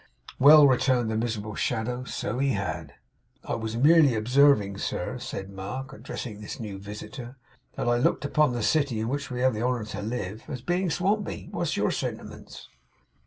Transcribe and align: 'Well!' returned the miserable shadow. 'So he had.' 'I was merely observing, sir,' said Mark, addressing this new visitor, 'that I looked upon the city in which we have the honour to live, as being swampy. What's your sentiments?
'Well!' 0.39 0.67
returned 0.67 1.11
the 1.11 1.15
miserable 1.15 1.53
shadow. 1.53 2.05
'So 2.05 2.39
he 2.39 2.53
had.' 2.53 2.95
'I 3.43 3.53
was 3.53 3.77
merely 3.77 4.15
observing, 4.15 4.79
sir,' 4.79 5.19
said 5.19 5.51
Mark, 5.51 5.93
addressing 5.93 6.41
this 6.41 6.59
new 6.59 6.79
visitor, 6.79 7.37
'that 7.75 7.87
I 7.87 7.97
looked 7.97 8.25
upon 8.25 8.51
the 8.53 8.63
city 8.63 8.99
in 8.99 9.09
which 9.09 9.29
we 9.29 9.41
have 9.41 9.53
the 9.53 9.61
honour 9.61 9.85
to 9.85 10.01
live, 10.01 10.41
as 10.47 10.63
being 10.63 10.89
swampy. 10.89 11.49
What's 11.51 11.77
your 11.77 11.91
sentiments? 11.91 12.67